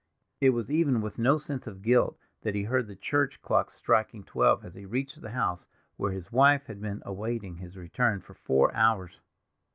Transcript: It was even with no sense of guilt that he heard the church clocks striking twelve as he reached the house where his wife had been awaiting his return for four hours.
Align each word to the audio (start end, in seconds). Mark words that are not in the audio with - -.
It 0.39 0.49
was 0.49 0.71
even 0.71 0.99
with 0.99 1.19
no 1.19 1.37
sense 1.37 1.67
of 1.67 1.83
guilt 1.83 2.17
that 2.41 2.55
he 2.55 2.63
heard 2.63 2.87
the 2.87 2.95
church 2.95 3.39
clocks 3.43 3.75
striking 3.75 4.23
twelve 4.23 4.65
as 4.65 4.73
he 4.73 4.83
reached 4.83 5.21
the 5.21 5.29
house 5.29 5.67
where 5.95 6.11
his 6.11 6.31
wife 6.31 6.65
had 6.65 6.81
been 6.81 7.03
awaiting 7.05 7.57
his 7.57 7.77
return 7.77 8.19
for 8.19 8.33
four 8.33 8.73
hours. 8.73 9.19